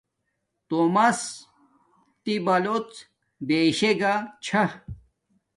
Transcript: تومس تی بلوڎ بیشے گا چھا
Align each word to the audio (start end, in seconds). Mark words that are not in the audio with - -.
تومس 0.67 1.19
تی 2.23 2.33
بلوڎ 2.45 2.87
بیشے 3.47 3.91
گا 3.99 4.13
چھا 4.43 4.63